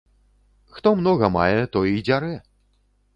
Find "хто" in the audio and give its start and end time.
0.77-0.93